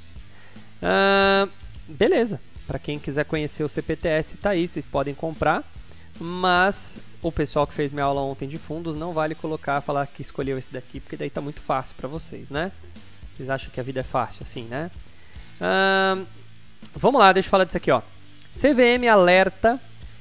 [0.80, 1.50] Uh,
[1.86, 5.62] beleza, para quem quiser conhecer o CPTS, tá aí, vocês podem comprar.
[6.18, 10.22] Mas o pessoal que fez minha aula ontem de fundos não vale colocar, falar que
[10.22, 12.72] escolheu esse daqui, porque daí tá muito fácil para vocês, né?
[13.36, 14.90] Vocês acham que a vida é fácil assim, né?
[16.94, 18.00] vamos lá, deixa eu falar disso aqui, ó.
[18.50, 19.78] CVM alerta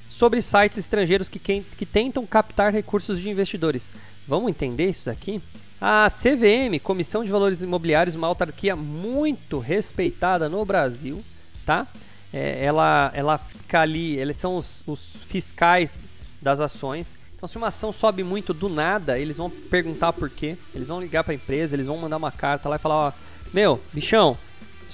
[0.09, 3.93] sobre sites estrangeiros que, que tentam captar recursos de investidores.
[4.27, 5.41] Vamos entender isso daqui?
[5.79, 11.23] A CVM, Comissão de Valores Imobiliários, uma autarquia muito respeitada no Brasil,
[11.65, 11.87] tá?
[12.33, 15.99] É, ela, ela fica ali, eles são os, os fiscais
[16.41, 17.13] das ações.
[17.35, 20.57] Então, se uma ação sobe muito do nada, eles vão perguntar por quê.
[20.73, 23.11] Eles vão ligar para a empresa, eles vão mandar uma carta lá e falar: ó,
[23.53, 24.37] meu, bichão,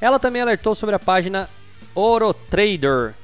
[0.00, 1.50] Ela também alertou sobre a página
[1.92, 3.16] Orotrader,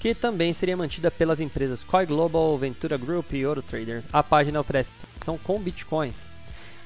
[0.00, 4.06] que também seria mantida pelas empresas Coin Global, Ventura Group e Oro Traders.
[4.10, 6.30] A página oferece ação com bitcoins.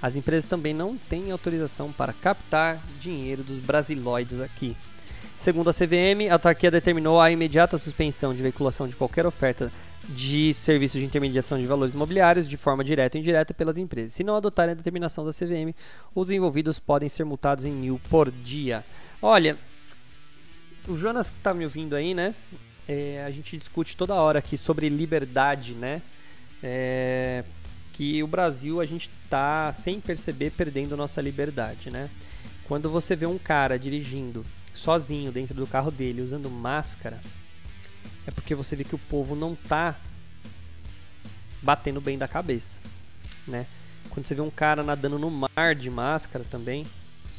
[0.03, 4.77] As empresas também não têm autorização para captar dinheiro dos brasiloides aqui.
[5.38, 9.72] Segundo a CVM, a autarquia determinou a imediata suspensão de veiculação de qualquer oferta
[10.09, 14.12] de serviços de intermediação de valores imobiliários de forma direta ou indireta pelas empresas.
[14.12, 15.72] Se não adotarem a determinação da CVM,
[16.14, 18.85] os envolvidos podem ser multados em mil por dia.
[19.22, 19.57] Olha,
[20.88, 22.35] o Jonas que está me ouvindo aí, né?
[22.88, 26.03] É, a gente discute toda hora aqui sobre liberdade, né?
[26.62, 27.44] É,
[27.92, 32.11] que o Brasil a gente tá sem perceber perdendo nossa liberdade, né?
[32.64, 34.44] Quando você vê um cara dirigindo
[34.75, 37.20] sozinho dentro do carro dele usando máscara,
[38.27, 39.97] é porque você vê que o povo não tá
[41.62, 42.81] batendo bem da cabeça,
[43.47, 43.66] né?
[44.11, 46.87] Quando você vê um cara nadando no mar de máscara também,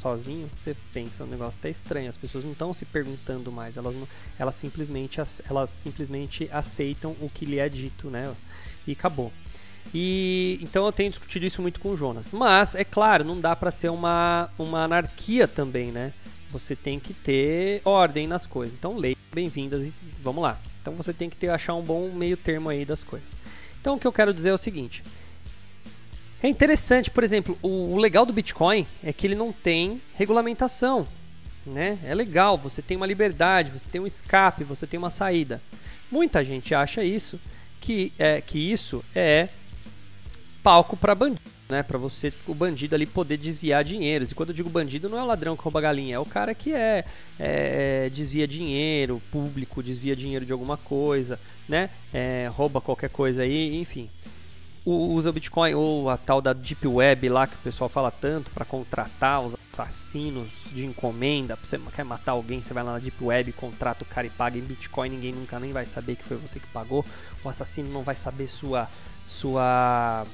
[0.05, 3.95] sozinho, você pensa, o negócio tá estranho, as pessoas não estão se perguntando mais, elas,
[3.95, 8.31] não, elas, simplesmente, elas simplesmente aceitam o que lhe é dito, né?
[8.85, 9.33] E acabou.
[9.91, 12.31] E então eu tenho discutido isso muito com o Jonas.
[12.33, 16.13] Mas, é claro, não dá para ser uma, uma anarquia também, né?
[16.51, 18.75] Você tem que ter ordem nas coisas.
[18.77, 19.91] Então, leis bem-vindas e
[20.21, 20.59] vamos lá.
[20.81, 23.29] Então você tem que ter achar um bom meio termo aí das coisas.
[23.81, 25.03] Então o que eu quero dizer é o seguinte:
[26.45, 31.07] é interessante, por exemplo, o, o, legal do Bitcoin é que ele não tem regulamentação,
[31.65, 31.97] né?
[32.03, 35.59] É legal, você tem uma liberdade, você tem um escape, você tem uma saída.
[36.11, 37.39] Muita gente acha isso
[37.81, 39.49] que é que isso é
[40.61, 41.81] palco para bandido, né?
[41.81, 44.29] Para você o bandido ali poder desviar dinheiros.
[44.29, 46.53] E quando eu digo bandido, não é o ladrão que rouba galinha, é o cara
[46.53, 47.05] que é,
[47.39, 51.89] é desvia dinheiro público, desvia dinheiro de alguma coisa, né?
[52.13, 54.11] É, rouba qualquer coisa aí, enfim
[54.85, 58.51] usa o Bitcoin ou a tal da Deep Web lá que o pessoal fala tanto
[58.51, 61.55] para contratar os assassinos de encomenda.
[61.55, 64.57] Você quer matar alguém, você vai lá na Deep Web, contrata o cara e paga
[64.57, 65.09] em Bitcoin.
[65.09, 67.03] Ninguém nunca nem vai saber que foi você que pagou.
[67.43, 68.87] O assassino não vai saber sua
[69.25, 70.25] sua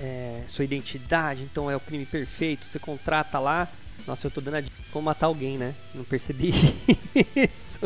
[0.00, 1.42] é, sua identidade.
[1.44, 2.66] Então é o crime perfeito.
[2.66, 3.68] Você contrata lá.
[4.06, 5.74] Nossa, eu tô dando a dica como matar alguém, né?
[5.94, 6.50] Não percebi
[7.36, 7.78] isso.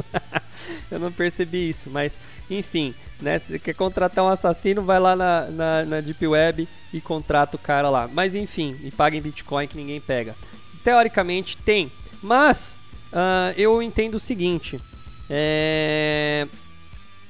[0.91, 3.39] eu não percebi isso, mas enfim, né?
[3.39, 7.57] Se você quer contratar um assassino, vai lá na, na, na Deep Web e contrata
[7.57, 8.09] o cara lá.
[8.13, 10.37] Mas enfim, e paga em Bitcoin que ninguém pega.
[10.85, 11.91] Teoricamente tem,
[12.23, 12.79] mas
[13.13, 14.81] uh, eu entendo o seguinte:
[15.29, 16.47] é...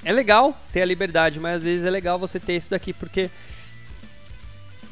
[0.05, 3.31] é legal ter a liberdade, mas às vezes é legal você ter isso daqui, porque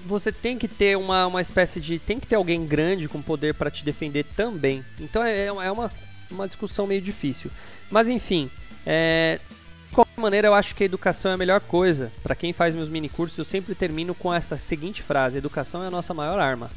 [0.07, 1.99] você tem que ter uma, uma espécie de.
[1.99, 4.85] Tem que ter alguém grande com poder para te defender também.
[4.99, 5.91] Então é, é uma,
[6.31, 7.51] uma discussão meio difícil.
[7.91, 8.51] Mas enfim,
[8.87, 9.41] é,
[9.89, 12.13] De qualquer maneira, eu acho que a educação é a melhor coisa.
[12.23, 15.89] Para quem faz meus mini cursos, eu sempre termino com essa seguinte frase: educação é
[15.89, 16.71] a nossa maior arma.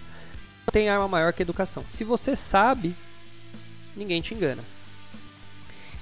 [0.66, 1.84] Não tem arma maior que educação.
[1.90, 2.96] Se você sabe,
[3.96, 4.64] ninguém te engana.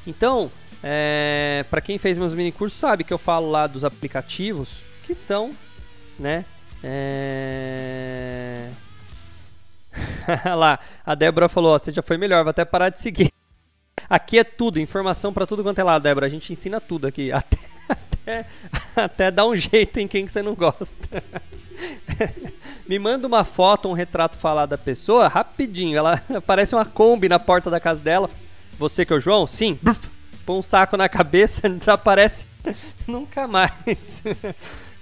[0.05, 0.51] Então,
[0.83, 5.13] é, para quem fez meus mini cursos sabe que eu falo lá dos aplicativos que
[5.13, 5.53] são,
[6.17, 6.45] né?
[6.83, 8.69] É...
[10.55, 13.31] lá, a Débora falou: ó, você já foi melhor, vou até parar de seguir.
[14.09, 16.25] Aqui é tudo, informação para tudo quanto é lá, Débora.
[16.25, 17.31] A gente ensina tudo aqui.
[17.33, 17.57] Até,
[18.23, 18.45] até,
[18.95, 21.23] até dar um jeito em quem que você não gosta.
[22.87, 25.97] Me manda uma foto, um retrato falado da pessoa, rapidinho.
[25.97, 28.29] Ela aparece uma Kombi na porta da casa dela.
[28.77, 29.45] Você que é o João?
[29.47, 29.77] Sim.
[30.45, 32.45] Põe um saco na cabeça, desaparece
[33.07, 34.23] nunca mais.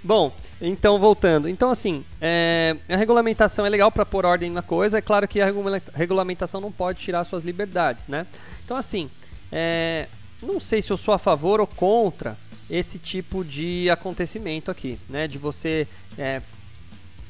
[0.02, 1.48] Bom, então voltando.
[1.48, 4.98] Então, assim, é, a regulamentação é legal para pôr ordem na coisa.
[4.98, 5.52] É claro que a
[5.94, 8.26] regulamentação não pode tirar suas liberdades, né?
[8.64, 9.10] Então, assim,
[9.52, 10.08] é,
[10.42, 12.36] não sei se eu sou a favor ou contra
[12.70, 15.28] esse tipo de acontecimento aqui, né?
[15.28, 15.86] De você
[16.16, 16.40] é,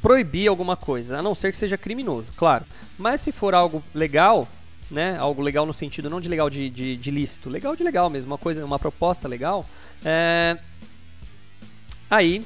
[0.00, 2.64] proibir alguma coisa, a não ser que seja criminoso, claro.
[2.96, 4.46] Mas se for algo legal,
[4.88, 5.16] né?
[5.18, 8.30] Algo legal no sentido não de legal de, de, de lícito, legal de legal mesmo,
[8.30, 9.66] uma coisa, uma proposta legal.
[10.04, 10.56] É,
[12.08, 12.44] aí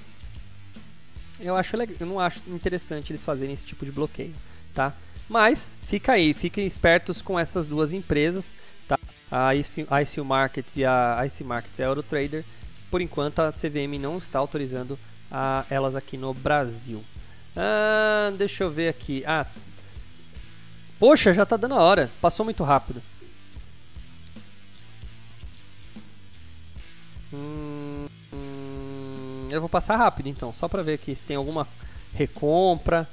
[1.41, 4.35] eu acho eu não acho interessante eles fazerem esse tipo de bloqueio,
[4.75, 4.93] tá?
[5.29, 8.55] Mas fica aí, fiquem espertos com essas duas empresas,
[8.87, 8.99] tá?
[9.31, 12.45] A ICU, ICU Markets e a IC Markets e a Eurotrader.
[12.91, 14.99] Por enquanto a CVM não está autorizando
[15.31, 17.03] a, elas aqui no Brasil.
[17.57, 19.25] Ah, deixa eu ver aqui.
[19.27, 19.47] Ah,
[20.99, 22.11] poxa, já tá dando a hora.
[22.21, 23.03] Passou muito rápido.
[27.33, 27.74] Hum,
[29.55, 31.67] eu vou passar rápido então, só para ver aqui se tem alguma
[32.13, 33.09] recompra.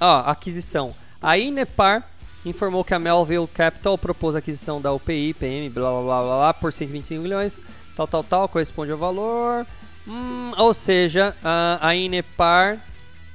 [0.00, 0.94] Ó, aquisição.
[1.20, 2.08] A Inepar
[2.44, 6.36] informou que a Melville Capital propôs a aquisição da UPI, PM, blá blá blá blá,
[6.36, 7.58] blá por 125 milhões,
[7.96, 9.66] tal tal tal, corresponde ao valor.
[10.06, 12.78] Hum, ou seja, a, a Inepar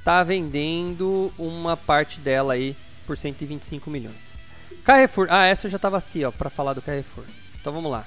[0.04, 4.38] tá vendendo uma parte dela aí por 125 milhões.
[4.84, 7.24] Carrefour, ah, essa eu já estava aqui, ó, para falar do Carrefour.
[7.60, 8.04] Então vamos lá.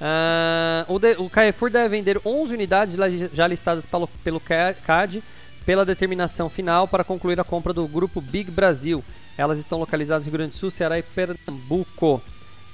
[0.00, 2.96] Uh, o, de, o, Carrefour deve vender 11 unidades
[3.32, 5.22] já listadas pelo, pelo CAD
[5.64, 9.02] pela determinação final para concluir a compra do grupo Big Brasil.
[9.36, 12.22] Elas estão localizadas no Rio Grande do Sul, Ceará e Pernambuco.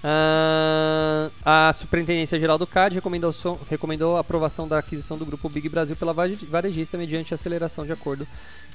[0.05, 3.33] Uh, a Superintendência Geral do CAD recomendou,
[3.71, 8.27] recomendou a aprovação da aquisição do grupo Big Brasil pela varejista mediante aceleração de acordo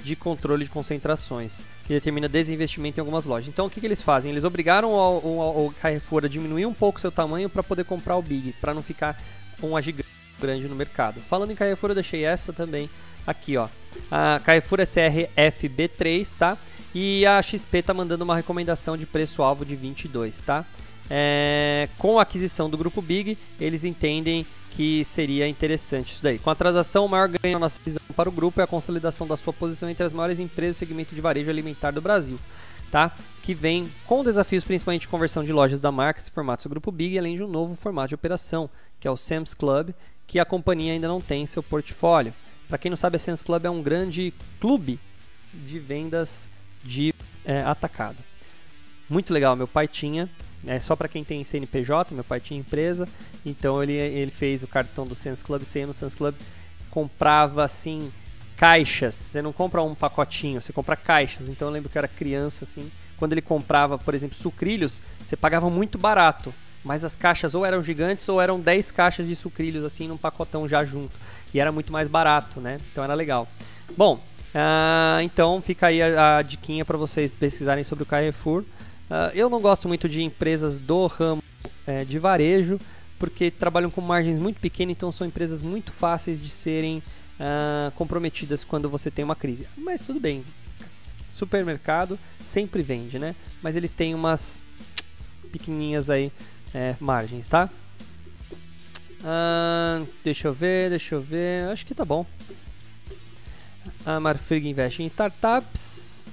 [0.01, 3.49] de controle de concentrações, que determina desinvestimento em algumas lojas.
[3.49, 4.31] Então, o que, que eles fazem?
[4.31, 8.53] Eles obrigaram o, Carrefour a diminuir um pouco seu tamanho para poder comprar o Big,
[8.61, 9.21] para não ficar
[9.61, 10.07] um gigante
[10.39, 11.19] grande no mercado.
[11.19, 12.89] Falando em Carrefour, eu deixei essa também
[13.25, 13.67] aqui, ó.
[14.09, 16.57] A Carrefour SRFB3, tá?
[16.99, 20.65] E a XP tá mandando uma recomendação de preço-alvo de 22, tá?
[21.09, 26.37] é, com a aquisição do grupo Big, eles entendem que seria interessante isso daí.
[26.37, 29.25] Com a transação, o maior ganho na nossa visão para o grupo é a consolidação
[29.25, 32.39] da sua posição entre as maiores empresas do segmento de varejo alimentar do Brasil,
[32.91, 33.15] tá?
[33.41, 36.91] Que vem com desafios principalmente de conversão de lojas da marca esse formato do grupo
[36.91, 39.91] Big, além de um novo formato de operação, que é o Sam's Club,
[40.27, 42.33] que a companhia ainda não tem em seu portfólio.
[42.67, 44.99] Para quem não sabe, a Sam's Club é um grande clube
[45.53, 46.49] de vendas
[46.83, 47.13] de
[47.45, 48.17] é, atacado.
[49.09, 50.29] Muito legal, meu pai tinha,
[50.65, 53.07] é só para quem tem CNPJ, meu pai tinha empresa,
[53.45, 56.35] então ele, ele fez o cartão do Sense Club, você no Sense Club
[56.89, 58.09] comprava assim
[58.57, 61.47] caixas, você não compra um pacotinho, você compra caixas.
[61.47, 65.69] Então eu lembro que era criança assim, quando ele comprava, por exemplo, sucrilhos, você pagava
[65.69, 70.07] muito barato, mas as caixas ou eram gigantes ou eram 10 caixas de sucrilhos assim
[70.07, 71.15] num pacotão já junto.
[71.53, 72.79] E era muito mais barato, né?
[72.91, 73.47] Então era legal.
[73.95, 74.21] Bom,
[74.57, 78.61] uh, então fica aí a, a diquinha para vocês pesquisarem sobre o Carrefour.
[78.61, 81.43] Uh, eu não gosto muito de empresas do ramo
[81.85, 82.79] é, de varejo,
[83.17, 87.01] porque trabalham com margens muito pequenas, então são empresas muito fáceis de serem
[87.39, 89.67] uh, comprometidas quando você tem uma crise.
[89.77, 90.43] Mas tudo bem,
[91.31, 93.35] supermercado sempre vende, né?
[93.61, 94.61] Mas eles têm umas
[95.51, 96.31] pequenininhas aí
[96.73, 97.69] é, margens, tá?
[99.21, 102.25] Uh, deixa eu ver, deixa eu ver, acho que tá bom.
[104.07, 106.29] A Marfrig investe em startups.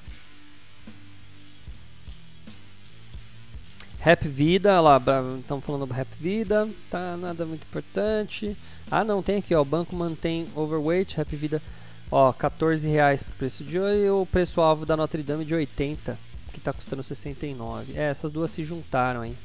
[3.99, 5.03] Rap Vida, lá,
[5.41, 8.57] estamos falando do Rap Vida, tá nada muito importante.
[8.89, 11.61] Ah, não, tem aqui, ó, o banco mantém overweight, Rap Vida,
[12.13, 15.57] ó, 14 reais pro preço de hoje e o preço alvo da Notre Dame de
[15.57, 16.17] 80,
[16.53, 17.99] que tá custando 69.
[17.99, 19.37] É, essas duas se juntaram aí.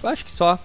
[0.00, 0.60] Eu acho que só.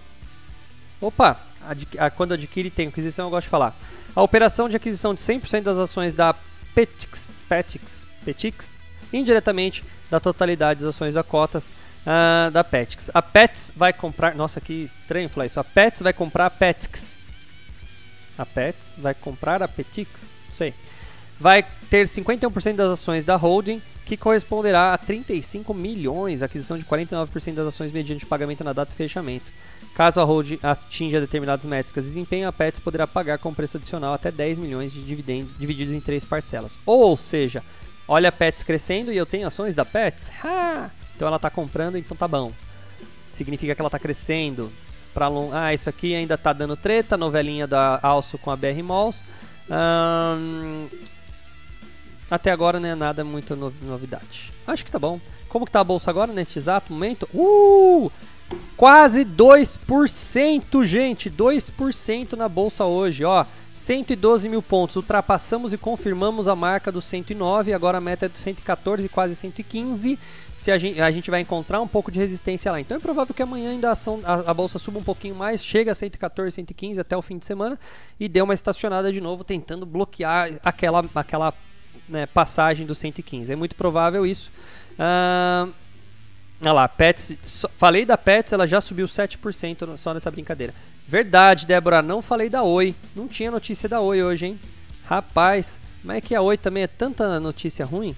[1.01, 1.48] Opa,
[1.97, 3.75] a, quando adquire tem aquisição, eu gosto de falar.
[4.15, 6.35] A operação de aquisição de 100% das ações da
[6.73, 8.79] Petix, Petix, Petix
[9.11, 11.71] indiretamente da totalidade das ações da cotas
[12.05, 13.09] uh, da Petix.
[13.13, 14.35] A Pets vai comprar.
[14.35, 15.59] Nossa, que estranho falar isso.
[15.59, 17.19] A Pets vai comprar a Petix.
[18.37, 20.31] A Pets vai comprar a Petix?
[20.47, 20.73] Não sei.
[21.39, 27.53] Vai ter 51% das ações da holding, que corresponderá a 35 milhões, aquisição de 49%
[27.53, 29.45] das ações mediante pagamento na data de fechamento.
[29.93, 34.11] Caso a holding atinja determinadas métricas de desempenho, a Pets poderá pagar com preço adicional
[34.15, 36.79] até 10 milhões de dividendos divididos em três parcelas.
[36.87, 37.63] Ou seja,
[38.07, 40.31] olha a Pets crescendo e eu tenho ações da Pets?
[40.43, 40.89] Ha!
[41.15, 42.51] Então ela está comprando, então tá bom.
[43.31, 44.71] Significa que ela está crescendo.
[45.13, 45.51] Pra long...
[45.53, 49.23] Ah, isso aqui ainda tá dando treta, novelinha da Alço com a BR Malls.
[52.29, 54.53] Até agora não é nada muito novidade.
[54.67, 55.19] Acho que tá bom.
[55.47, 57.27] Como que tá a bolsa agora neste exato momento?
[57.33, 58.11] Uh!
[58.75, 61.29] Quase 2%, gente.
[61.29, 63.45] 2% na bolsa hoje, ó.
[63.73, 64.95] 112 mil pontos.
[64.95, 67.73] Ultrapassamos e confirmamos a marca do 109.
[67.73, 70.17] Agora a meta é de 114, quase 115
[70.59, 72.81] se a gente, a gente vai encontrar um pouco de resistência lá.
[72.81, 75.63] Então é provável que amanhã ainda a, ação, a, a, bolsa suba um pouquinho mais,
[75.63, 77.79] chega a 114, 115 até o fim de semana
[78.19, 81.53] e dê uma estacionada de novo, tentando bloquear aquela, aquela
[82.09, 83.51] né, passagem do 115.
[83.51, 84.51] É muito provável isso.
[84.97, 85.67] Ah,
[86.61, 87.37] olha lá, Pets,
[87.77, 90.73] falei da Pets, ela já subiu 7% só nessa brincadeira.
[91.07, 92.95] Verdade, Débora, não falei da Oi.
[93.15, 94.59] Não tinha notícia da Oi hoje, hein?
[95.05, 98.15] Rapaz, mas é que a Oi também é tanta notícia ruim?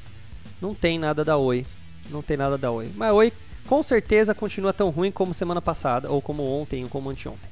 [0.61, 1.65] Não tem nada da Oi
[2.11, 2.91] não tem nada da Oi.
[2.95, 3.33] Mas Oi
[3.67, 7.49] com certeza continua tão ruim como semana passada, ou como ontem, ou como anteontem.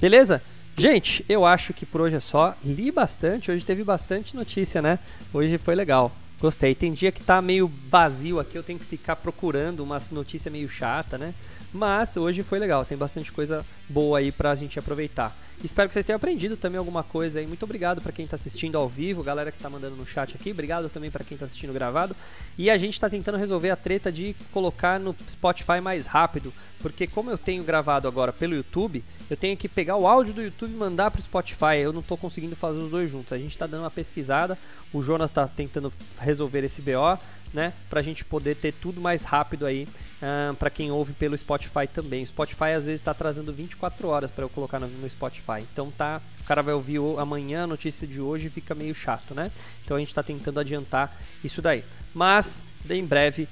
[0.00, 0.42] Beleza?
[0.78, 2.54] Gente, eu acho que por hoje é só.
[2.62, 4.98] Li bastante, hoje teve bastante notícia, né?
[5.32, 6.12] Hoje foi legal.
[6.38, 6.74] Gostei.
[6.74, 10.68] Tem dia que tá meio vazio aqui, eu tenho que ficar procurando umas notícias meio
[10.68, 11.32] chata, né?
[11.72, 15.34] Mas hoje foi legal, tem bastante coisa boa aí pra gente aproveitar.
[15.64, 17.46] Espero que vocês tenham aprendido também alguma coisa aí.
[17.46, 20.50] Muito obrigado para quem está assistindo ao vivo, galera que está mandando no chat aqui.
[20.50, 22.14] Obrigado também para quem está assistindo gravado.
[22.58, 27.06] E a gente está tentando resolver a treta de colocar no Spotify mais rápido, porque
[27.06, 30.72] como eu tenho gravado agora pelo YouTube, eu tenho que pegar o áudio do YouTube
[30.72, 31.78] e mandar para o Spotify.
[31.82, 33.32] Eu não estou conseguindo fazer os dois juntos.
[33.32, 34.56] A gente está dando uma pesquisada.
[34.92, 37.18] O Jonas está tentando resolver esse BO
[37.56, 37.72] né?
[37.88, 39.88] Pra gente poder ter tudo mais rápido aí
[40.20, 42.22] uh, para quem ouve pelo Spotify também.
[42.22, 45.62] O Spotify às vezes está trazendo 24 horas para eu colocar no, no, Spotify.
[45.72, 49.34] Então tá, o cara vai ouvir amanhã a notícia de hoje e fica meio chato,
[49.34, 49.50] né?
[49.82, 51.82] Então a gente está tentando adiantar isso daí.
[52.12, 53.48] Mas em breve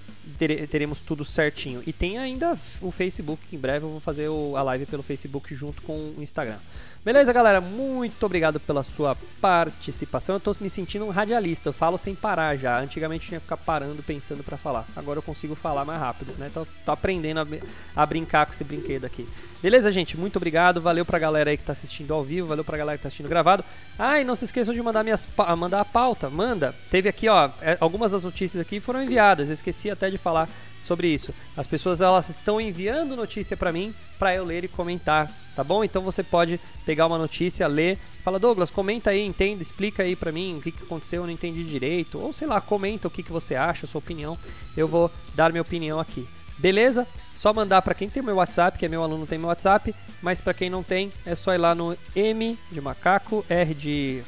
[0.71, 1.83] teremos tudo certinho.
[1.87, 5.55] E tem ainda o Facebook, em breve eu vou fazer o, a live pelo Facebook
[5.55, 6.59] junto com o Instagram.
[7.05, 7.61] Beleza, galera?
[7.61, 10.37] Muito obrigado pela sua participação.
[10.37, 12.81] Eu tô me sentindo um radialista, eu falo sem parar já.
[12.81, 14.87] Antigamente tinha que ficar parando, pensando para falar.
[14.97, 16.51] Agora eu consigo falar mais rápido, né?
[16.55, 17.47] Tô, tô aprendendo a,
[17.95, 19.29] a, brincar com esse brinquedo aqui.
[19.61, 20.17] Beleza, gente?
[20.17, 20.81] Muito obrigado.
[20.81, 23.29] Valeu pra galera aí que tá assistindo ao vivo, valeu pra galera que tá assistindo
[23.29, 23.63] gravado.
[23.99, 25.29] Ah, e não se esqueçam de mandar, minhas,
[25.59, 26.31] mandar a pauta.
[26.31, 26.75] Manda.
[26.91, 29.51] Teve aqui, ó, é, algumas das notícias aqui foram enviadas.
[29.51, 30.49] Eu esqueci até de falar
[30.81, 31.35] sobre isso.
[31.55, 35.85] As pessoas elas estão enviando notícia para mim para eu ler e comentar, tá bom?
[35.85, 40.33] Então você pode pegar uma notícia, ler, fala Douglas, comenta aí, entenda, explica aí para
[40.33, 43.23] mim o que, que aconteceu, eu não entendi direito, ou sei lá, comenta o que,
[43.23, 44.39] que você acha, sua opinião.
[44.77, 46.27] Eu vou dar minha opinião aqui.
[46.59, 47.07] Beleza?
[47.35, 50.41] Só mandar para quem tem meu WhatsApp, que é meu aluno tem meu WhatsApp, mas
[50.41, 54.23] para quem não tem, é só ir lá no M de macaco, R de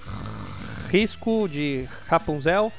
[0.89, 2.72] risco, de Rapunzel,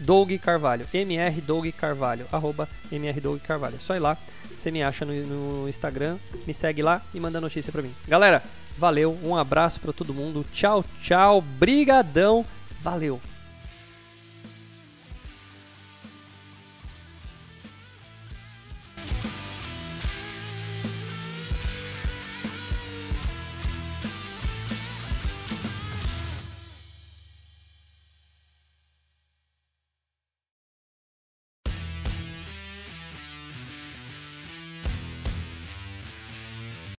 [0.00, 3.76] Doug Carvalho, MR Doug Carvalho, arroba MR Doug Carvalho.
[3.76, 4.16] É só ir lá,
[4.56, 7.94] você me acha no, no Instagram, me segue lá e manda notícia pra mim.
[8.08, 8.42] Galera,
[8.76, 12.44] valeu, um abraço para todo mundo, tchau, tchau, brigadão,
[12.82, 13.20] valeu!